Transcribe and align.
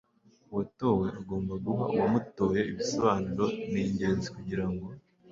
uwatowe 0.49 1.05
agomba 1.19 1.53
guha 1.65 1.83
uwamutoye 1.93 2.61
ibisobanuro 2.71 3.45
ni 3.71 3.79
ingenzi 3.87 4.27
kugira 4.35 4.65
ngo 4.71 4.85